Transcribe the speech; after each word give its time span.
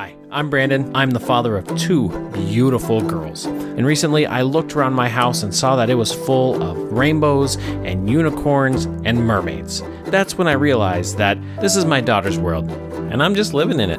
Hi, 0.00 0.16
I'm 0.30 0.48
Brandon. 0.48 0.90
I'm 0.96 1.10
the 1.10 1.20
father 1.20 1.58
of 1.58 1.66
two 1.76 2.08
beautiful 2.30 3.02
girls. 3.02 3.44
And 3.44 3.84
recently 3.84 4.24
I 4.24 4.40
looked 4.40 4.74
around 4.74 4.94
my 4.94 5.10
house 5.10 5.42
and 5.42 5.54
saw 5.54 5.76
that 5.76 5.90
it 5.90 5.94
was 5.94 6.10
full 6.10 6.62
of 6.62 6.78
rainbows 6.90 7.56
and 7.84 8.08
unicorns 8.08 8.86
and 9.04 9.18
mermaids. 9.26 9.82
That's 10.04 10.38
when 10.38 10.48
I 10.48 10.52
realized 10.52 11.18
that 11.18 11.36
this 11.60 11.76
is 11.76 11.84
my 11.84 12.00
daughter's 12.00 12.38
world, 12.38 12.70
and 13.12 13.22
I'm 13.22 13.34
just 13.34 13.52
living 13.52 13.78
in 13.78 13.90
it. 13.90 13.98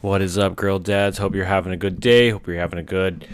What 0.00 0.22
is 0.22 0.38
up, 0.38 0.56
girl 0.56 0.78
dads? 0.78 1.18
Hope 1.18 1.34
you're 1.34 1.44
having 1.44 1.74
a 1.74 1.76
good 1.76 2.00
day. 2.00 2.30
Hope 2.30 2.46
you're 2.46 2.56
having 2.56 2.78
a 2.78 2.82
good 2.82 3.28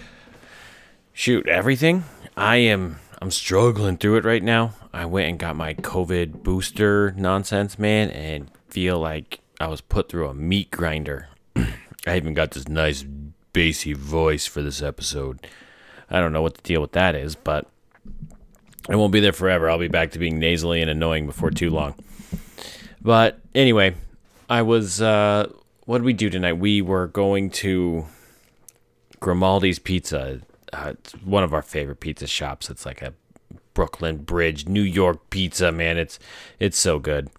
shoot 1.12 1.46
everything. 1.46 2.02
I 2.36 2.56
am 2.56 2.98
I'm 3.20 3.30
struggling 3.30 3.96
through 3.96 4.16
it 4.16 4.24
right 4.24 4.42
now. 4.42 4.74
I 4.92 5.06
went 5.06 5.28
and 5.28 5.38
got 5.38 5.56
my 5.56 5.74
COVID 5.74 6.42
booster 6.42 7.14
nonsense, 7.16 7.78
man, 7.78 8.10
and 8.10 8.50
feel 8.68 8.98
like 8.98 9.41
I 9.58 9.68
was 9.68 9.80
put 9.80 10.08
through 10.08 10.28
a 10.28 10.34
meat 10.34 10.70
grinder. 10.70 11.28
I 11.56 12.16
even 12.16 12.34
got 12.34 12.50
this 12.50 12.68
nice 12.68 13.05
bassy 13.52 13.94
voice 13.94 14.46
for 14.46 14.60
this 14.60 14.82
episode. 14.82 15.46
I 16.10 16.20
don't 16.20 16.32
know 16.32 16.42
what 16.42 16.55
the 16.56 16.62
deal 16.62 16.82
with 16.82 16.92
that 16.92 17.14
is, 17.14 17.34
but 17.34 17.66
I 18.88 18.96
won't 18.96 19.12
be 19.12 19.20
there 19.20 19.33
forever. 19.33 19.70
I'll 19.70 19.78
be 19.78 19.88
back 19.88 20.10
to 20.12 20.19
being 20.19 20.38
nasally 20.38 20.83
and 20.83 20.91
annoying 20.91 21.27
before 21.27 21.50
too 21.50 21.70
long. 21.70 21.94
But 23.00 23.41
anyway, 23.55 23.94
I 24.48 24.62
was 24.62 25.00
uh 25.00 25.50
what 25.86 25.98
did 25.98 26.05
we 26.05 26.12
do 26.12 26.28
tonight? 26.28 26.55
We 26.55 26.83
were 26.83 27.06
going 27.06 27.50
to 27.50 28.06
Grimaldi's 29.20 29.78
Pizza. 29.78 30.41
Uh, 30.73 30.95
it's 30.98 31.12
one 31.12 31.45
of 31.45 31.55
our 31.55 31.62
favorite 31.62 32.01
pizza 32.01 32.27
shops. 32.27 32.70
It's 32.70 32.87
like 32.87 33.02
a 33.02 33.15
Brooklyn 33.75 34.19
Bridge, 34.19 34.66
New 34.66 34.83
York 34.83 35.30
pizza, 35.30 35.70
man. 35.70 35.98
It's 35.98 36.19
it's 36.59 36.79
so 36.79 36.98
good. 36.98 37.30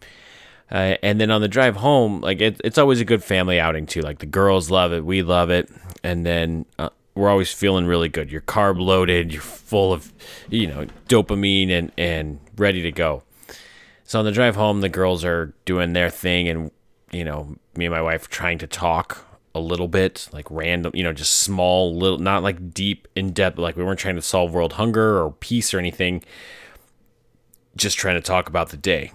Uh, 0.69 0.95
and 1.01 1.19
then 1.19 1.31
on 1.31 1.41
the 1.41 1.47
drive 1.47 1.77
home, 1.77 2.21
like 2.21 2.41
it, 2.41 2.59
it's 2.63 2.77
always 2.77 2.99
a 2.99 3.05
good 3.05 3.23
family 3.23 3.59
outing 3.59 3.85
too. 3.85 4.01
Like 4.01 4.19
the 4.19 4.25
girls 4.25 4.69
love 4.69 4.91
it, 4.91 5.05
we 5.05 5.21
love 5.21 5.49
it, 5.49 5.69
and 6.03 6.25
then 6.25 6.65
uh, 6.77 6.89
we're 7.15 7.29
always 7.29 7.51
feeling 7.51 7.85
really 7.85 8.09
good. 8.09 8.31
You're 8.31 8.41
carb 8.41 8.79
loaded, 8.79 9.31
you're 9.31 9.41
full 9.41 9.93
of, 9.93 10.13
you 10.49 10.67
know, 10.67 10.85
dopamine 11.07 11.71
and 11.71 11.91
and 11.97 12.39
ready 12.57 12.81
to 12.81 12.91
go. 12.91 13.23
So 14.03 14.19
on 14.19 14.25
the 14.25 14.31
drive 14.31 14.55
home, 14.55 14.81
the 14.81 14.89
girls 14.89 15.25
are 15.25 15.53
doing 15.65 15.93
their 15.93 16.09
thing, 16.09 16.47
and 16.47 16.71
you 17.11 17.23
know, 17.23 17.55
me 17.75 17.85
and 17.85 17.93
my 17.93 18.01
wife 18.01 18.29
trying 18.29 18.57
to 18.59 18.67
talk 18.67 19.25
a 19.57 19.59
little 19.59 19.87
bit, 19.87 20.27
like 20.31 20.49
random, 20.49 20.91
you 20.95 21.03
know, 21.03 21.13
just 21.13 21.37
small, 21.37 21.95
little, 21.95 22.17
not 22.17 22.43
like 22.43 22.73
deep, 22.73 23.07
in 23.15 23.31
depth. 23.31 23.57
Like 23.57 23.75
we 23.75 23.83
weren't 23.83 23.99
trying 23.99 24.15
to 24.15 24.21
solve 24.21 24.53
world 24.53 24.73
hunger 24.73 25.21
or 25.21 25.31
peace 25.31 25.73
or 25.73 25.79
anything. 25.79 26.23
Just 27.75 27.97
trying 27.97 28.15
to 28.15 28.21
talk 28.21 28.47
about 28.47 28.69
the 28.69 28.77
day. 28.77 29.11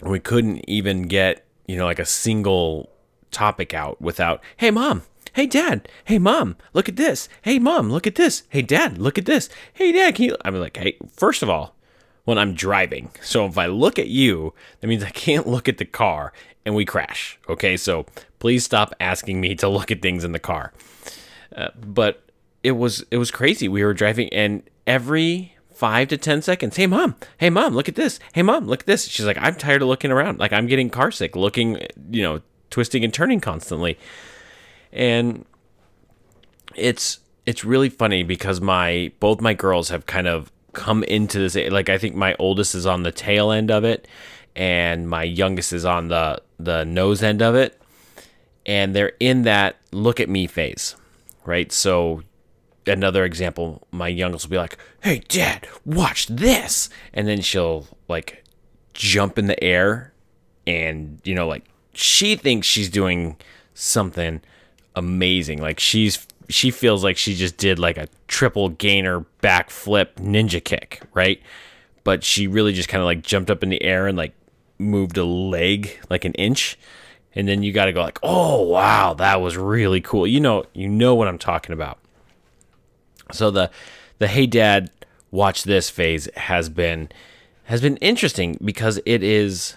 We 0.00 0.20
couldn't 0.20 0.68
even 0.68 1.02
get, 1.02 1.44
you 1.66 1.76
know, 1.76 1.84
like 1.84 1.98
a 1.98 2.06
single 2.06 2.90
topic 3.30 3.74
out 3.74 4.00
without, 4.00 4.42
hey, 4.56 4.70
mom, 4.70 5.02
hey, 5.34 5.46
dad, 5.46 5.88
hey, 6.04 6.18
mom, 6.18 6.56
look 6.72 6.88
at 6.88 6.96
this. 6.96 7.28
Hey, 7.42 7.58
mom, 7.58 7.90
look 7.90 8.06
at 8.06 8.14
this. 8.14 8.44
Hey, 8.48 8.62
dad, 8.62 8.98
look 8.98 9.18
at 9.18 9.26
this. 9.26 9.48
Hey, 9.72 9.92
dad, 9.92 10.14
can 10.14 10.26
you? 10.26 10.36
I'm 10.44 10.54
like, 10.56 10.76
hey, 10.76 10.96
first 11.16 11.42
of 11.42 11.50
all, 11.50 11.74
when 12.24 12.38
I'm 12.38 12.54
driving. 12.54 13.10
So 13.20 13.46
if 13.46 13.58
I 13.58 13.66
look 13.66 13.98
at 13.98 14.08
you, 14.08 14.54
that 14.80 14.86
means 14.86 15.04
I 15.04 15.10
can't 15.10 15.46
look 15.46 15.68
at 15.68 15.78
the 15.78 15.84
car 15.84 16.32
and 16.64 16.74
we 16.74 16.84
crash. 16.84 17.38
Okay, 17.48 17.76
so 17.76 18.06
please 18.38 18.64
stop 18.64 18.94
asking 19.00 19.40
me 19.40 19.54
to 19.56 19.68
look 19.68 19.90
at 19.90 20.02
things 20.02 20.24
in 20.24 20.32
the 20.32 20.38
car. 20.38 20.72
Uh, 21.54 21.68
but 21.76 22.22
it 22.62 22.72
was 22.72 23.04
it 23.10 23.18
was 23.18 23.30
crazy. 23.30 23.68
We 23.68 23.84
were 23.84 23.94
driving 23.94 24.28
and 24.30 24.62
every 24.86 25.54
five 25.72 26.08
to 26.08 26.16
ten 26.16 26.40
seconds, 26.42 26.76
hey 26.76 26.86
mom, 26.86 27.16
hey 27.38 27.50
mom, 27.50 27.74
look 27.74 27.88
at 27.88 27.94
this. 27.94 28.18
Hey 28.32 28.42
mom, 28.42 28.66
look 28.66 28.80
at 28.80 28.86
this. 28.86 29.06
She's 29.06 29.26
like, 29.26 29.38
I'm 29.40 29.54
tired 29.54 29.82
of 29.82 29.88
looking 29.88 30.10
around. 30.10 30.38
Like 30.38 30.52
I'm 30.52 30.66
getting 30.66 30.90
car 30.90 31.10
sick, 31.10 31.36
looking, 31.36 31.86
you 32.10 32.22
know, 32.22 32.40
twisting 32.70 33.04
and 33.04 33.12
turning 33.12 33.40
constantly. 33.40 33.98
And 34.92 35.44
it's 36.74 37.18
it's 37.46 37.64
really 37.64 37.88
funny 37.90 38.22
because 38.22 38.60
my 38.60 39.12
both 39.20 39.40
my 39.40 39.54
girls 39.54 39.90
have 39.90 40.06
kind 40.06 40.26
of 40.26 40.50
come 40.72 41.04
into 41.04 41.38
this 41.38 41.54
like 41.70 41.88
I 41.88 41.98
think 41.98 42.16
my 42.16 42.34
oldest 42.38 42.74
is 42.74 42.84
on 42.86 43.04
the 43.04 43.12
tail 43.12 43.52
end 43.52 43.70
of 43.70 43.84
it 43.84 44.08
and 44.56 45.08
my 45.08 45.22
youngest 45.22 45.72
is 45.72 45.84
on 45.84 46.08
the 46.08 46.40
the 46.58 46.84
nose 46.84 47.22
end 47.22 47.42
of 47.42 47.54
it 47.54 47.80
and 48.66 48.94
they're 48.94 49.12
in 49.20 49.42
that 49.42 49.76
look 49.92 50.20
at 50.20 50.28
me 50.28 50.46
phase 50.46 50.96
right? 51.44 51.70
So 51.72 52.22
another 52.86 53.24
example 53.24 53.86
my 53.90 54.08
youngest 54.08 54.46
will 54.46 54.50
be 54.50 54.58
like 54.58 54.76
hey 55.02 55.22
dad 55.28 55.66
watch 55.86 56.26
this 56.26 56.90
and 57.14 57.26
then 57.26 57.40
she'll 57.40 57.86
like 58.08 58.44
jump 58.92 59.38
in 59.38 59.46
the 59.46 59.64
air 59.64 60.12
and 60.66 61.18
you 61.24 61.34
know 61.34 61.48
like 61.48 61.64
she 61.94 62.36
thinks 62.36 62.66
she's 62.66 62.90
doing 62.90 63.36
something 63.74 64.40
amazing. 64.94 65.60
Like 65.60 65.80
she's 65.80 66.26
she 66.48 66.70
feels 66.70 67.02
like 67.02 67.16
she 67.16 67.34
just 67.34 67.56
did 67.56 67.78
like 67.78 67.96
a 67.96 68.08
triple 68.28 68.68
gainer 68.68 69.24
backflip 69.42 70.14
ninja 70.16 70.62
kick 70.62 71.02
right? 71.14 71.40
But 72.02 72.22
she 72.22 72.46
really 72.46 72.72
just 72.72 72.88
kind 72.88 73.00
of 73.00 73.06
like 73.06 73.22
jumped 73.22 73.50
up 73.50 73.62
in 73.62 73.70
the 73.70 73.82
air 73.82 74.06
and 74.06 74.16
like 74.18 74.34
moved 74.78 75.16
a 75.16 75.24
leg 75.24 75.98
like 76.10 76.24
an 76.24 76.32
inch 76.34 76.78
and 77.34 77.48
then 77.48 77.62
you 77.62 77.72
got 77.72 77.86
to 77.86 77.92
go 77.92 78.02
like 78.02 78.18
oh 78.22 78.62
wow 78.62 79.14
that 79.14 79.40
was 79.40 79.56
really 79.56 80.00
cool. 80.00 80.26
You 80.26 80.40
know 80.40 80.64
you 80.72 80.88
know 80.88 81.14
what 81.14 81.28
i'm 81.28 81.38
talking 81.38 81.72
about. 81.72 81.98
So 83.32 83.50
the 83.50 83.70
the 84.18 84.28
hey 84.28 84.46
dad 84.46 84.90
watch 85.30 85.64
this 85.64 85.90
phase 85.90 86.28
has 86.36 86.68
been 86.68 87.10
has 87.64 87.80
been 87.80 87.96
interesting 87.98 88.58
because 88.62 89.00
it 89.04 89.22
is 89.22 89.76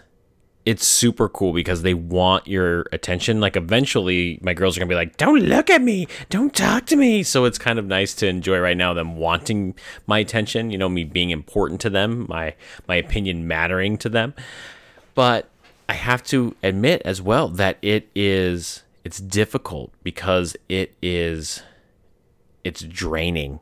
it's 0.65 0.85
super 0.85 1.29
cool 1.29 1.53
because 1.53 1.81
they 1.81 1.93
want 1.93 2.45
your 2.45 2.85
attention. 2.91 3.39
Like 3.39 3.55
eventually 3.55 4.37
my 4.41 4.53
girls 4.53 4.75
are 4.75 4.81
gonna 4.81 4.89
be 4.89 4.95
like 4.95 5.17
don't 5.17 5.39
look 5.39 5.69
at 5.69 5.81
me. 5.81 6.07
Don't 6.29 6.53
talk 6.53 6.85
to 6.87 6.95
me. 6.95 7.23
So 7.23 7.45
it's 7.45 7.57
kind 7.57 7.79
of 7.79 7.85
nice 7.85 8.13
to 8.15 8.27
enjoy 8.27 8.59
right 8.59 8.75
now 8.75 8.93
them 8.93 9.15
wanting 9.15 9.75
my 10.05 10.19
attention 10.19 10.69
you 10.69 10.77
know 10.77 10.89
me 10.89 11.03
being 11.03 11.29
important 11.29 11.81
to 11.81 11.89
them 11.89 12.25
my 12.29 12.53
my 12.87 12.95
opinion 12.95 13.47
mattering 13.47 13.97
to 13.97 14.09
them 14.09 14.33
but 15.17 15.49
I 15.89 15.93
have 15.93 16.21
to 16.25 16.55
admit 16.61 17.01
as 17.03 17.23
well 17.23 17.47
that 17.47 17.79
it 17.81 18.07
is 18.13 18.83
it's 19.03 19.17
difficult 19.17 19.91
because 20.03 20.55
it 20.69 20.93
is 21.01 21.63
it's 22.63 22.81
draining. 22.81 23.59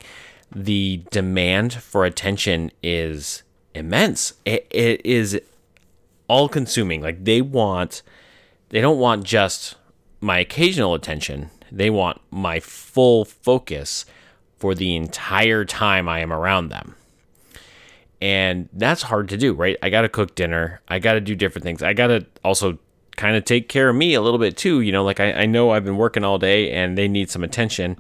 The 0.54 1.04
demand 1.12 1.76
for 1.76 2.04
attention 2.04 2.72
is 2.84 3.44
immense. 3.74 4.34
It, 4.44 4.68
it 4.70 5.06
is 5.06 5.40
all 6.28 6.50
consuming. 6.50 7.02
Like 7.02 7.24
they 7.24 7.40
want 7.40 8.02
they 8.68 8.82
don't 8.82 9.00
want 9.00 9.24
just 9.24 9.76
my 10.20 10.40
occasional 10.40 10.94
attention. 10.94 11.52
They 11.72 11.90
want 11.90 12.20
my 12.32 12.60
full 12.60 13.24
focus 13.24 14.06
for 14.58 14.76
the 14.76 14.94
entire 14.98 15.64
time 15.64 16.10
I 16.10 16.20
am 16.20 16.34
around 16.34 16.68
them 16.68 16.96
and 18.26 18.68
that's 18.74 19.04
hard 19.04 19.30
to 19.30 19.38
do 19.38 19.54
right? 19.54 19.78
I 19.84 19.92
gotta 19.92 20.10
cook 20.10 20.34
dinner. 20.34 20.82
I 20.88 20.98
gotta 20.98 21.22
do 21.22 21.36
different 21.36 21.64
things. 21.64 21.84
I 21.84 21.94
gotta 21.94 22.26
also 22.44 22.80
kind 23.18 23.36
of 23.36 23.46
take 23.46 23.70
care 23.70 23.90
of 23.90 23.96
me 23.96 24.16
a 24.16 24.22
little 24.22 24.40
bit 24.40 24.58
too 24.58 24.82
you 24.82 24.92
know? 24.92 25.04
Like 25.04 25.20
I, 25.20 25.32
I 25.44 25.46
know 25.46 25.70
i've 25.70 25.86
been 25.86 25.98
working 25.98 26.24
all 26.24 26.40
day 26.40 26.72
and 26.72 26.98
they 26.98 27.08
need 27.08 27.30
some 27.30 27.44
attention 27.44 27.98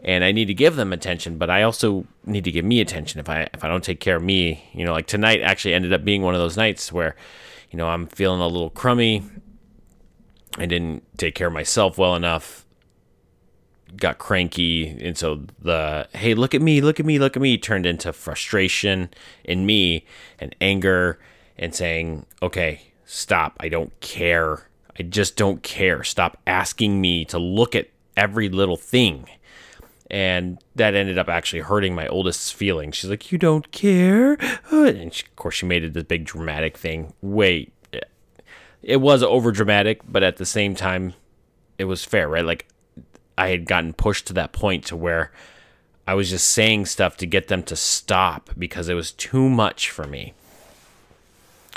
and 0.00 0.22
i 0.24 0.32
need 0.32 0.46
to 0.46 0.54
give 0.54 0.76
them 0.76 0.92
attention 0.92 1.36
but 1.36 1.50
i 1.50 1.62
also 1.62 2.06
need 2.24 2.44
to 2.44 2.52
give 2.52 2.64
me 2.64 2.80
attention 2.80 3.20
if 3.20 3.28
i 3.28 3.48
if 3.52 3.64
i 3.64 3.68
don't 3.68 3.84
take 3.84 4.00
care 4.00 4.16
of 4.16 4.22
me 4.22 4.64
you 4.72 4.84
know? 4.84 4.92
Like 4.92 5.06
tonight 5.06 5.42
actually 5.42 5.74
ended 5.74 5.92
up 5.92 6.04
being 6.04 6.22
one 6.22 6.34
of 6.34 6.40
those 6.40 6.56
nights 6.56 6.92
where 6.92 7.16
you 7.70 7.76
know 7.76 7.88
i'm 7.88 8.06
feeling 8.06 8.40
a 8.40 8.46
little 8.46 8.70
crummy. 8.70 9.24
I 10.56 10.66
didn't 10.66 11.02
take 11.18 11.34
care 11.34 11.48
of 11.48 11.52
myself 11.52 11.98
well 11.98 12.14
enough 12.14 12.63
got 13.96 14.18
cranky 14.18 14.88
and 14.88 15.16
so 15.16 15.42
the 15.60 16.08
hey 16.14 16.34
look 16.34 16.54
at 16.54 16.62
me 16.62 16.80
look 16.80 16.98
at 16.98 17.06
me 17.06 17.18
look 17.18 17.36
at 17.36 17.42
me 17.42 17.56
turned 17.56 17.86
into 17.86 18.12
frustration 18.12 19.08
in 19.44 19.64
me 19.66 20.04
and 20.38 20.54
anger 20.60 21.18
and 21.56 21.74
saying 21.74 22.26
okay 22.42 22.80
stop 23.04 23.56
i 23.60 23.68
don't 23.68 23.98
care. 24.00 24.66
I 24.98 25.02
just 25.02 25.36
don't 25.36 25.62
care. 25.62 26.04
Stop 26.04 26.38
asking 26.46 27.00
me 27.00 27.24
to 27.26 27.38
look 27.38 27.74
at 27.74 27.88
every 28.16 28.48
little 28.48 28.76
thing. 28.76 29.28
And 30.10 30.58
that 30.76 30.94
ended 30.94 31.18
up 31.18 31.28
actually 31.28 31.62
hurting 31.62 31.94
my 31.94 32.06
oldest's 32.06 32.52
feelings. 32.52 32.96
She's 32.96 33.10
like 33.10 33.32
you 33.32 33.38
don't 33.38 33.72
care? 33.72 34.36
Uh, 34.72 34.84
and 34.84 35.12
she, 35.12 35.24
of 35.26 35.36
course 35.36 35.56
she 35.56 35.66
made 35.66 35.82
it 35.82 35.94
this 35.94 36.04
big 36.04 36.24
dramatic 36.24 36.76
thing. 36.76 37.12
Wait 37.20 37.72
it 38.82 39.00
was 39.00 39.22
over 39.22 39.50
dramatic 39.50 40.02
but 40.06 40.22
at 40.22 40.36
the 40.36 40.44
same 40.44 40.74
time 40.74 41.14
it 41.78 41.84
was 41.84 42.04
fair 42.04 42.28
right? 42.28 42.44
Like 42.44 42.68
I 43.36 43.48
had 43.48 43.66
gotten 43.66 43.92
pushed 43.92 44.26
to 44.28 44.32
that 44.34 44.52
point 44.52 44.84
to 44.86 44.96
where 44.96 45.32
I 46.06 46.14
was 46.14 46.30
just 46.30 46.48
saying 46.48 46.86
stuff 46.86 47.16
to 47.18 47.26
get 47.26 47.48
them 47.48 47.62
to 47.64 47.76
stop 47.76 48.50
because 48.58 48.88
it 48.88 48.94
was 48.94 49.12
too 49.12 49.48
much 49.48 49.90
for 49.90 50.06
me. 50.06 50.34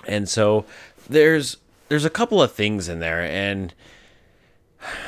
And 0.07 0.27
so 0.27 0.65
there's 1.09 1.57
there's 1.89 2.06
a 2.06 2.09
couple 2.09 2.42
of 2.42 2.51
things 2.51 2.89
in 2.89 3.00
there 3.00 3.21
and 3.21 3.74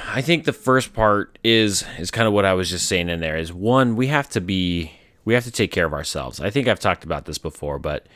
I 0.07 0.21
think 0.21 0.45
the 0.45 0.53
first 0.53 0.93
part 0.93 1.37
is 1.43 1.85
is 1.97 2.11
kind 2.11 2.27
of 2.27 2.33
what 2.33 2.45
I 2.45 2.53
was 2.53 2.69
just 2.69 2.87
saying 2.87 3.09
in 3.09 3.19
there 3.19 3.37
is 3.37 3.53
one 3.53 3.95
we 3.95 4.07
have 4.07 4.29
to 4.29 4.41
be 4.41 4.93
we 5.25 5.33
have 5.33 5.43
to 5.43 5.51
take 5.51 5.71
care 5.71 5.85
of 5.85 5.93
ourselves. 5.93 6.39
I 6.39 6.49
think 6.49 6.67
I've 6.67 6.79
talked 6.79 7.03
about 7.03 7.25
this 7.25 7.37
before, 7.37 7.77
but 7.77 8.07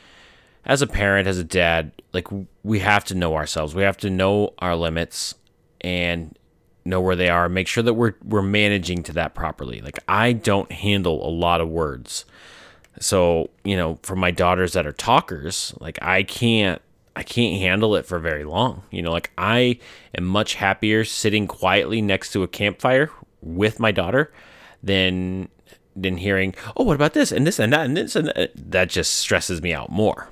as 0.64 0.82
a 0.82 0.86
parent, 0.86 1.28
as 1.28 1.38
a 1.38 1.44
dad, 1.44 1.92
like 2.12 2.26
we 2.62 2.80
have 2.80 3.04
to 3.04 3.14
know 3.14 3.36
ourselves. 3.36 3.74
We 3.74 3.82
have 3.82 3.98
to 3.98 4.10
know 4.10 4.54
our 4.58 4.74
limits 4.74 5.34
and 5.80 6.36
know 6.84 7.00
where 7.00 7.16
they 7.16 7.28
are. 7.28 7.48
Make 7.48 7.66
sure 7.66 7.82
that 7.82 7.94
we're 7.94 8.14
we're 8.22 8.42
managing 8.42 9.02
to 9.04 9.12
that 9.14 9.34
properly. 9.34 9.80
Like 9.80 9.98
I 10.08 10.32
don't 10.32 10.70
handle 10.70 11.26
a 11.26 11.30
lot 11.30 11.60
of 11.60 11.68
words. 11.68 12.24
So, 13.00 13.50
you 13.64 13.76
know, 13.76 13.98
for 14.02 14.14
my 14.14 14.30
daughters 14.30 14.74
that 14.74 14.86
are 14.86 14.92
talkers, 14.92 15.74
like 15.80 15.98
I 16.02 16.22
can't 16.22 16.80
I 17.16 17.22
can't 17.22 17.60
handle 17.60 17.96
it 17.96 18.06
for 18.06 18.18
very 18.18 18.44
long. 18.44 18.82
You 18.90 19.02
know, 19.02 19.12
like 19.12 19.30
I 19.38 19.78
am 20.16 20.24
much 20.24 20.54
happier 20.54 21.04
sitting 21.04 21.46
quietly 21.46 22.02
next 22.02 22.32
to 22.32 22.42
a 22.42 22.48
campfire 22.48 23.10
with 23.40 23.80
my 23.80 23.92
daughter 23.92 24.32
than 24.82 25.48
than 25.96 26.18
hearing, 26.18 26.54
"Oh, 26.76 26.84
what 26.84 26.94
about 26.96 27.14
this 27.14 27.32
and 27.32 27.46
this 27.46 27.58
and 27.58 27.72
that 27.72 27.86
and 27.86 27.96
this 27.96 28.16
and 28.16 28.28
that." 28.28 28.52
that 28.70 28.90
just 28.90 29.14
stresses 29.14 29.62
me 29.62 29.72
out 29.72 29.90
more. 29.90 30.28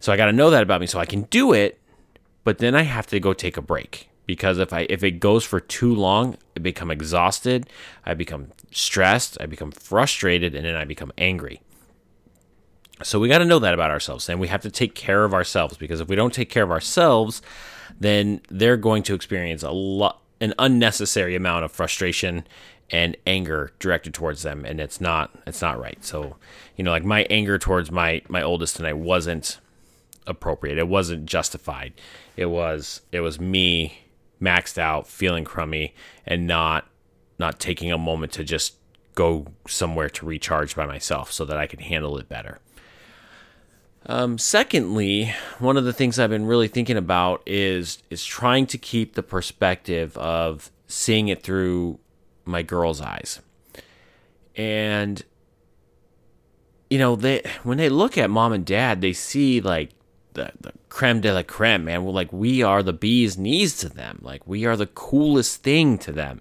So 0.00 0.12
I 0.12 0.16
got 0.16 0.26
to 0.26 0.32
know 0.32 0.50
that 0.50 0.62
about 0.62 0.80
me 0.80 0.86
so 0.86 0.98
I 0.98 1.06
can 1.06 1.22
do 1.22 1.52
it, 1.52 1.80
but 2.42 2.58
then 2.58 2.74
I 2.74 2.82
have 2.82 3.06
to 3.06 3.20
go 3.20 3.32
take 3.32 3.56
a 3.56 3.62
break 3.62 4.10
because 4.26 4.58
if 4.58 4.72
I 4.72 4.86
if 4.88 5.02
it 5.02 5.20
goes 5.20 5.44
for 5.44 5.60
too 5.60 5.94
long, 5.94 6.36
I 6.56 6.60
become 6.60 6.90
exhausted, 6.90 7.68
I 8.04 8.14
become 8.14 8.52
stressed, 8.70 9.36
I 9.40 9.46
become 9.46 9.70
frustrated, 9.70 10.54
and 10.54 10.64
then 10.64 10.74
I 10.74 10.84
become 10.84 11.12
angry. 11.18 11.60
So 13.02 13.18
we 13.18 13.28
got 13.28 13.38
to 13.38 13.44
know 13.44 13.58
that 13.58 13.74
about 13.74 13.90
ourselves, 13.90 14.28
and 14.28 14.40
we 14.40 14.48
have 14.48 14.62
to 14.62 14.70
take 14.70 14.94
care 14.94 15.24
of 15.24 15.34
ourselves 15.34 15.76
because 15.76 16.00
if 16.00 16.08
we 16.08 16.16
don't 16.16 16.32
take 16.32 16.48
care 16.48 16.62
of 16.62 16.70
ourselves, 16.70 17.42
then 17.98 18.40
they're 18.48 18.76
going 18.76 19.02
to 19.04 19.14
experience 19.14 19.62
a 19.62 19.70
lot 19.70 20.20
an 20.40 20.54
unnecessary 20.58 21.34
amount 21.36 21.64
of 21.64 21.72
frustration 21.72 22.46
and 22.90 23.16
anger 23.26 23.70
directed 23.78 24.12
towards 24.12 24.42
them 24.42 24.64
and 24.64 24.80
it's 24.80 25.00
not 25.00 25.30
it's 25.46 25.62
not 25.62 25.78
right. 25.78 26.04
So 26.04 26.36
you 26.76 26.84
know 26.84 26.90
like 26.90 27.04
my 27.04 27.24
anger 27.30 27.58
towards 27.58 27.90
my 27.90 28.22
my 28.28 28.42
oldest 28.42 28.76
tonight 28.76 28.96
wasn't 28.96 29.58
appropriate. 30.26 30.78
It 30.78 30.88
wasn't 30.88 31.26
justified. 31.26 31.94
It 32.36 32.46
was 32.46 33.02
it 33.12 33.20
was 33.20 33.40
me 33.40 34.03
maxed 34.44 34.78
out, 34.78 35.06
feeling 35.06 35.44
crummy, 35.44 35.94
and 36.26 36.46
not 36.46 36.86
not 37.38 37.58
taking 37.58 37.90
a 37.90 37.98
moment 37.98 38.32
to 38.32 38.44
just 38.44 38.74
go 39.14 39.46
somewhere 39.66 40.08
to 40.08 40.26
recharge 40.26 40.76
by 40.76 40.86
myself 40.86 41.32
so 41.32 41.44
that 41.44 41.56
I 41.56 41.66
can 41.66 41.80
handle 41.80 42.18
it 42.18 42.28
better. 42.28 42.58
Um, 44.06 44.36
secondly, 44.38 45.34
one 45.58 45.76
of 45.76 45.84
the 45.84 45.92
things 45.92 46.18
I've 46.18 46.30
been 46.30 46.46
really 46.46 46.68
thinking 46.68 46.96
about 46.96 47.42
is 47.46 48.02
is 48.10 48.24
trying 48.24 48.66
to 48.66 48.78
keep 48.78 49.14
the 49.14 49.22
perspective 49.22 50.16
of 50.18 50.70
seeing 50.86 51.28
it 51.28 51.42
through 51.42 51.98
my 52.44 52.62
girl's 52.62 53.00
eyes. 53.00 53.40
And 54.56 55.24
you 56.90 56.98
know, 56.98 57.16
they 57.16 57.42
when 57.62 57.78
they 57.78 57.88
look 57.88 58.18
at 58.18 58.28
mom 58.28 58.52
and 58.52 58.64
dad, 58.64 59.00
they 59.00 59.14
see 59.14 59.60
like 59.60 59.90
the, 60.34 60.52
the 60.60 60.72
creme 60.88 61.20
de 61.20 61.32
la 61.32 61.42
creme, 61.42 61.84
man. 61.84 62.04
We're 62.04 62.12
like, 62.12 62.32
we 62.32 62.62
are 62.62 62.82
the 62.82 62.92
bee's 62.92 63.38
knees 63.38 63.76
to 63.78 63.88
them. 63.88 64.18
Like, 64.22 64.46
we 64.46 64.64
are 64.66 64.76
the 64.76 64.86
coolest 64.86 65.62
thing 65.62 65.98
to 65.98 66.12
them. 66.12 66.40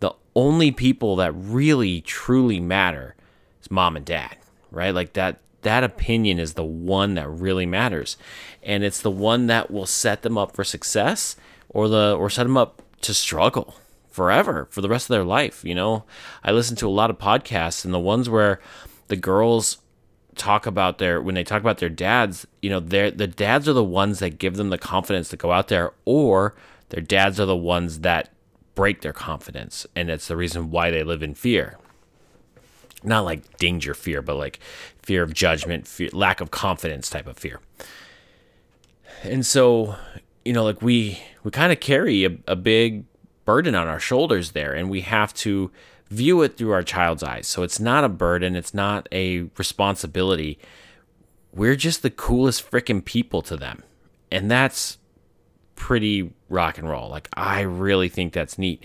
The 0.00 0.14
only 0.34 0.70
people 0.70 1.16
that 1.16 1.32
really, 1.32 2.00
truly 2.00 2.60
matter 2.60 3.14
is 3.62 3.70
mom 3.70 3.96
and 3.96 4.04
dad, 4.06 4.36
right? 4.70 4.94
Like, 4.94 5.12
that, 5.12 5.38
that 5.62 5.84
opinion 5.84 6.38
is 6.38 6.54
the 6.54 6.64
one 6.64 7.14
that 7.14 7.28
really 7.28 7.66
matters. 7.66 8.16
And 8.62 8.82
it's 8.82 9.00
the 9.00 9.10
one 9.10 9.46
that 9.48 9.70
will 9.70 9.86
set 9.86 10.22
them 10.22 10.38
up 10.38 10.54
for 10.54 10.64
success 10.64 11.36
or 11.68 11.88
the, 11.88 12.16
or 12.18 12.30
set 12.30 12.44
them 12.44 12.56
up 12.56 12.82
to 13.02 13.12
struggle 13.12 13.74
forever 14.10 14.68
for 14.70 14.80
the 14.80 14.88
rest 14.88 15.06
of 15.06 15.14
their 15.14 15.24
life. 15.24 15.64
You 15.64 15.74
know, 15.74 16.04
I 16.42 16.52
listen 16.52 16.76
to 16.76 16.88
a 16.88 16.90
lot 16.90 17.10
of 17.10 17.18
podcasts 17.18 17.84
and 17.84 17.92
the 17.92 17.98
ones 17.98 18.30
where 18.30 18.60
the 19.08 19.16
girls 19.16 19.78
talk 20.36 20.66
about 20.66 20.98
their 20.98 21.20
when 21.20 21.34
they 21.34 21.44
talk 21.44 21.60
about 21.60 21.78
their 21.78 21.88
dads, 21.88 22.46
you 22.62 22.70
know, 22.70 22.80
their 22.80 23.10
the 23.10 23.26
dads 23.26 23.68
are 23.68 23.72
the 23.72 23.84
ones 23.84 24.18
that 24.18 24.38
give 24.38 24.56
them 24.56 24.70
the 24.70 24.78
confidence 24.78 25.28
to 25.30 25.36
go 25.36 25.52
out 25.52 25.68
there, 25.68 25.92
or 26.04 26.54
their 26.90 27.02
dads 27.02 27.40
are 27.40 27.46
the 27.46 27.56
ones 27.56 28.00
that 28.00 28.30
break 28.74 29.02
their 29.02 29.12
confidence, 29.12 29.86
and 29.94 30.10
it's 30.10 30.28
the 30.28 30.36
reason 30.36 30.70
why 30.70 30.90
they 30.90 31.02
live 31.02 31.22
in 31.22 31.34
fear. 31.34 31.78
Not 33.02 33.24
like 33.24 33.56
danger 33.58 33.94
fear, 33.94 34.22
but 34.22 34.36
like 34.36 34.60
fear 35.02 35.22
of 35.22 35.34
judgment, 35.34 35.86
fear, 35.86 36.08
lack 36.12 36.40
of 36.40 36.50
confidence 36.50 37.10
type 37.10 37.26
of 37.26 37.36
fear. 37.36 37.60
And 39.22 39.44
so, 39.44 39.96
you 40.44 40.52
know, 40.52 40.64
like 40.64 40.82
we 40.82 41.20
we 41.42 41.50
kind 41.50 41.72
of 41.72 41.80
carry 41.80 42.24
a, 42.24 42.36
a 42.46 42.56
big 42.56 43.04
burden 43.44 43.74
on 43.74 43.88
our 43.88 44.00
shoulders 44.00 44.52
there, 44.52 44.72
and 44.72 44.90
we 44.90 45.02
have 45.02 45.34
to 45.34 45.70
view 46.10 46.42
it 46.42 46.56
through 46.56 46.72
our 46.72 46.82
child's 46.82 47.22
eyes. 47.22 47.46
So 47.46 47.62
it's 47.62 47.80
not 47.80 48.04
a 48.04 48.08
burden, 48.08 48.56
it's 48.56 48.74
not 48.74 49.08
a 49.12 49.50
responsibility. 49.56 50.58
We're 51.52 51.76
just 51.76 52.02
the 52.02 52.10
coolest 52.10 52.68
freaking 52.70 53.04
people 53.04 53.42
to 53.42 53.56
them. 53.56 53.82
And 54.30 54.50
that's 54.50 54.98
pretty 55.76 56.32
rock 56.48 56.78
and 56.78 56.88
roll. 56.88 57.08
Like, 57.08 57.28
I 57.34 57.60
really 57.60 58.08
think 58.08 58.32
that's 58.32 58.58
neat. 58.58 58.84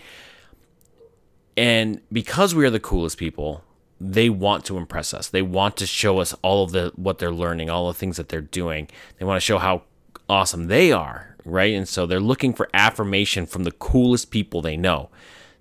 And 1.58 2.02
because 2.12 2.56
we 2.56 2.66
are 2.66 2.70
the 2.70 2.80
coolest 2.80 3.18
people, 3.18 3.64
they 4.00 4.30
want 4.30 4.64
to 4.66 4.78
impress 4.78 5.14
us. 5.14 5.28
They 5.28 5.42
want 5.42 5.76
to 5.78 5.86
show 5.86 6.20
us 6.20 6.34
all 6.42 6.64
of 6.64 6.72
the 6.72 6.94
what 6.96 7.20
they're 7.20 7.32
learning, 7.32 7.70
all 7.70 7.88
the 7.88 7.94
things 7.94 8.18
that 8.18 8.30
they're 8.30 8.42
doing. 8.42 8.88
They 9.18 9.26
want 9.26 9.38
to 9.38 9.46
show 9.46 9.58
how 9.58 9.84
awesome 10.30 10.68
they 10.68 10.92
are, 10.92 11.36
right? 11.44 11.74
And 11.74 11.88
so 11.88 12.06
they're 12.06 12.20
looking 12.20 12.54
for 12.54 12.70
affirmation 12.74 13.46
from 13.46 13.66
the 13.66 13.72
coolest 13.72 14.32
people 14.32 14.62
they 14.62 14.78
know. 14.78 15.10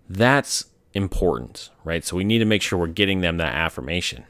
That's 0.08 0.66
important, 0.98 1.70
right? 1.84 2.04
So 2.04 2.16
we 2.16 2.24
need 2.24 2.40
to 2.40 2.44
make 2.44 2.60
sure 2.60 2.78
we're 2.78 2.88
getting 2.88 3.22
them 3.22 3.38
that 3.38 3.54
affirmation. 3.54 4.24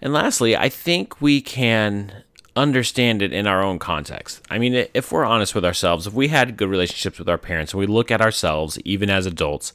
And 0.00 0.14
lastly, 0.14 0.56
I 0.56 0.68
think 0.70 1.20
we 1.20 1.40
can 1.42 2.22
understand 2.56 3.20
it 3.20 3.32
in 3.32 3.46
our 3.46 3.62
own 3.62 3.78
context. 3.78 4.40
I 4.48 4.58
mean, 4.58 4.86
if 4.94 5.12
we're 5.12 5.24
honest 5.24 5.54
with 5.54 5.64
ourselves, 5.64 6.06
if 6.06 6.14
we 6.14 6.28
had 6.28 6.56
good 6.56 6.68
relationships 6.68 7.18
with 7.18 7.28
our 7.28 7.38
parents 7.38 7.72
and 7.72 7.80
we 7.80 7.86
look 7.86 8.10
at 8.10 8.20
ourselves, 8.20 8.78
even 8.84 9.10
as 9.10 9.26
adults, 9.26 9.72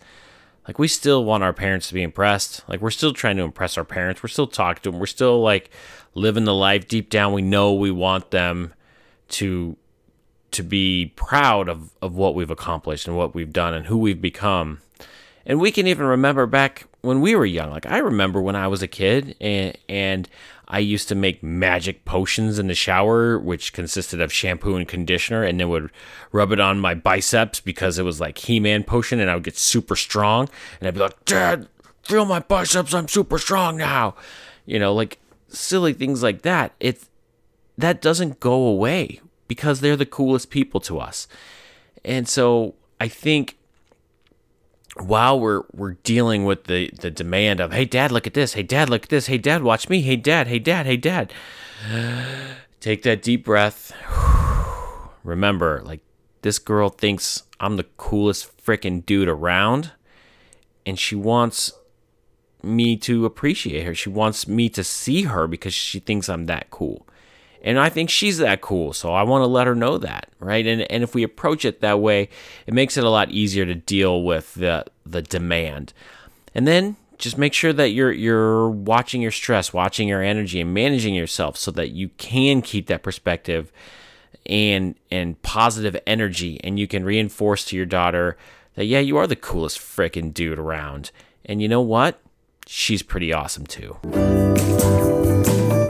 like 0.67 0.79
we 0.79 0.87
still 0.87 1.23
want 1.25 1.43
our 1.43 1.53
parents 1.53 1.87
to 1.89 1.93
be 1.93 2.03
impressed. 2.03 2.63
Like 2.67 2.81
we're 2.81 2.91
still 2.91 3.13
trying 3.13 3.37
to 3.37 3.43
impress 3.43 3.77
our 3.77 3.83
parents. 3.83 4.23
We're 4.23 4.29
still 4.29 4.47
talking 4.47 4.81
to 4.83 4.91
them. 4.91 4.99
We're 4.99 5.05
still 5.05 5.41
like 5.41 5.69
living 6.13 6.45
the 6.45 6.53
life 6.53 6.87
deep 6.87 7.09
down. 7.09 7.33
We 7.33 7.41
know 7.41 7.73
we 7.73 7.91
want 7.91 8.31
them 8.31 8.73
to 9.29 9.77
to 10.51 10.63
be 10.63 11.11
proud 11.15 11.67
of, 11.67 11.89
of 11.99 12.15
what 12.15 12.35
we've 12.35 12.51
accomplished 12.51 13.07
and 13.07 13.17
what 13.17 13.33
we've 13.33 13.51
done 13.51 13.73
and 13.73 13.87
who 13.87 13.97
we've 13.97 14.21
become. 14.21 14.81
And 15.45 15.59
we 15.59 15.71
can 15.71 15.87
even 15.87 16.05
remember 16.05 16.45
back 16.45 16.85
when 17.01 17.21
we 17.21 17.35
were 17.35 17.45
young. 17.45 17.71
Like 17.71 17.85
I 17.85 17.97
remember 17.97 18.41
when 18.41 18.55
I 18.55 18.67
was 18.67 18.81
a 18.81 18.87
kid 18.87 19.35
and, 19.41 19.77
and 19.89 20.29
I 20.67 20.79
used 20.79 21.07
to 21.09 21.15
make 21.15 21.43
magic 21.43 22.05
potions 22.05 22.57
in 22.57 22.67
the 22.67 22.75
shower, 22.75 23.37
which 23.37 23.73
consisted 23.73 24.21
of 24.21 24.31
shampoo 24.31 24.75
and 24.75 24.87
conditioner, 24.87 25.43
and 25.43 25.59
then 25.59 25.69
would 25.69 25.91
rub 26.31 26.51
it 26.51 26.59
on 26.59 26.79
my 26.79 26.95
biceps 26.95 27.59
because 27.59 27.99
it 27.99 28.03
was 28.03 28.19
like 28.19 28.37
He 28.39 28.59
Man 28.59 28.83
potion, 28.83 29.19
and 29.19 29.29
I 29.29 29.35
would 29.35 29.43
get 29.43 29.57
super 29.57 29.95
strong. 29.95 30.49
And 30.79 30.87
I'd 30.87 30.93
be 30.93 31.01
like, 31.01 31.25
Dad, 31.25 31.67
feel 32.01 32.25
my 32.25 32.39
biceps, 32.39 32.93
I'm 32.93 33.07
super 33.07 33.37
strong 33.37 33.77
now. 33.77 34.15
You 34.65 34.79
know, 34.79 34.93
like 34.93 35.19
silly 35.47 35.93
things 35.93 36.23
like 36.23 36.41
that. 36.43 36.73
It 36.79 37.03
that 37.77 38.01
doesn't 38.01 38.39
go 38.39 38.53
away 38.53 39.19
because 39.47 39.79
they're 39.79 39.95
the 39.95 40.05
coolest 40.05 40.49
people 40.49 40.79
to 40.81 40.99
us. 40.99 41.27
And 42.05 42.27
so 42.27 42.75
I 42.99 43.09
think 43.09 43.57
while 44.99 45.39
we're 45.39 45.63
we're 45.71 45.93
dealing 46.03 46.45
with 46.45 46.65
the 46.65 46.91
the 46.99 47.09
demand 47.09 47.59
of 47.59 47.73
hey 47.73 47.85
dad 47.85 48.11
look 48.11 48.27
at 48.27 48.33
this. 48.33 48.53
Hey 48.53 48.63
dad 48.63 48.89
look 48.89 49.03
at 49.03 49.09
this. 49.09 49.27
Hey 49.27 49.37
dad 49.37 49.63
watch 49.63 49.89
me. 49.89 50.01
Hey 50.01 50.15
dad. 50.15 50.47
Hey 50.47 50.59
dad. 50.59 50.85
Hey 50.85 50.97
dad. 50.97 51.33
Take 52.79 53.03
that 53.03 53.21
deep 53.21 53.45
breath. 53.45 53.93
Remember 55.23 55.81
like 55.83 56.01
this 56.41 56.59
girl 56.59 56.89
thinks 56.89 57.43
i'm 57.61 57.77
the 57.77 57.85
coolest 57.95 58.57
freaking 58.57 59.05
dude 59.05 59.29
around 59.29 59.93
and 60.85 60.99
she 60.99 61.15
wants 61.15 61.71
me 62.61 62.97
to 62.97 63.25
appreciate 63.25 63.85
her. 63.85 63.95
She 63.95 64.09
wants 64.09 64.47
me 64.47 64.69
to 64.69 64.83
see 64.83 65.23
her 65.23 65.47
because 65.47 65.73
she 65.73 65.99
thinks 65.99 66.29
i'm 66.29 66.45
that 66.45 66.69
cool 66.69 67.07
and 67.63 67.79
I 67.79 67.89
think 67.89 68.09
she's 68.09 68.39
that 68.39 68.61
cool, 68.61 68.91
so 68.91 69.13
I 69.13 69.23
want 69.23 69.41
to 69.41 69.47
let 69.47 69.67
her 69.67 69.75
know 69.75 69.97
that, 69.97 70.27
right? 70.39 70.65
And 70.65 70.81
and 70.91 71.03
if 71.03 71.15
we 71.15 71.23
approach 71.23 71.63
it 71.63 71.81
that 71.81 71.99
way, 71.99 72.29
it 72.67 72.73
makes 72.73 72.97
it 72.97 73.03
a 73.03 73.09
lot 73.09 73.31
easier 73.31 73.65
to 73.65 73.75
deal 73.75 74.23
with 74.23 74.53
the 74.55 74.85
the 75.05 75.21
demand. 75.21 75.93
And 76.53 76.67
then 76.67 76.97
just 77.17 77.37
make 77.37 77.53
sure 77.53 77.71
that 77.71 77.89
you're 77.89 78.11
you're 78.11 78.69
watching 78.69 79.21
your 79.21 79.31
stress, 79.31 79.71
watching 79.71 80.09
your 80.09 80.21
energy 80.21 80.59
and 80.59 80.73
managing 80.73 81.15
yourself 81.15 81.55
so 81.55 81.71
that 81.71 81.91
you 81.91 82.09
can 82.17 82.61
keep 82.61 82.87
that 82.87 83.01
perspective 83.01 83.71
and 84.45 84.95
and 85.09 85.41
positive 85.41 85.95
energy 86.05 86.59
and 86.65 86.77
you 86.77 86.87
can 86.87 87.05
reinforce 87.05 87.63
to 87.65 87.77
your 87.77 87.85
daughter 87.85 88.37
that 88.75 88.85
yeah, 88.85 88.99
you 88.99 89.15
are 89.15 89.27
the 89.27 89.37
coolest 89.37 89.79
freaking 89.79 90.33
dude 90.33 90.59
around. 90.59 91.11
And 91.45 91.61
you 91.61 91.69
know 91.69 91.81
what? 91.81 92.19
She's 92.67 93.03
pretty 93.03 93.31
awesome 93.31 93.65
too. 93.65 93.97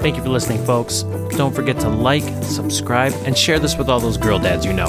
Thank 0.03 0.17
you 0.17 0.22
for 0.22 0.27
listening, 0.27 0.65
folks. 0.65 1.03
Don't 1.38 1.55
forget 1.55 1.79
to 1.79 1.88
like, 1.88 2.25
subscribe, 2.43 3.13
and 3.25 3.38
share 3.38 3.57
this 3.57 3.77
with 3.77 3.88
all 3.88 4.01
those 4.01 4.17
girl 4.17 4.38
dads 4.38 4.65
you 4.65 4.74
know. 4.74 4.88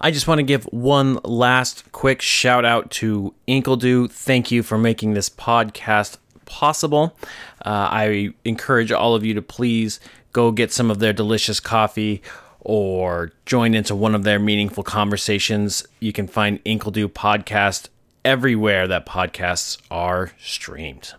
I 0.00 0.10
just 0.10 0.26
want 0.26 0.40
to 0.40 0.42
give 0.42 0.64
one 0.64 1.20
last 1.22 1.92
quick 1.92 2.20
shout 2.20 2.64
out 2.64 2.90
to 2.90 3.32
Inkledo. 3.46 4.10
Thank 4.10 4.50
you 4.50 4.64
for 4.64 4.76
making 4.76 5.14
this 5.14 5.28
podcast 5.28 6.16
possible. 6.44 7.16
Uh, 7.64 7.88
I 7.88 8.30
encourage 8.44 8.90
all 8.90 9.14
of 9.14 9.24
you 9.24 9.32
to 9.34 9.42
please 9.42 10.00
go 10.32 10.50
get 10.50 10.72
some 10.72 10.90
of 10.90 10.98
their 10.98 11.12
delicious 11.12 11.60
coffee 11.60 12.20
or 12.68 13.30
join 13.46 13.74
into 13.74 13.94
one 13.94 14.12
of 14.12 14.24
their 14.24 14.40
meaningful 14.40 14.82
conversations. 14.82 15.86
You 16.00 16.12
can 16.12 16.26
find 16.26 16.62
Inkledo 16.64 17.06
podcast 17.06 17.88
everywhere 18.24 18.88
that 18.88 19.06
podcasts 19.06 19.80
are 19.88 20.32
streamed. 20.42 21.14